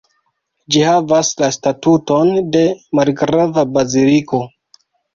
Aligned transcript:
Ĝi 0.75 0.81
havas 0.87 1.29
la 1.43 1.51
statuton 1.59 2.33
de 2.57 2.65
malgrava 3.01 3.69
baziliko. 3.79 4.45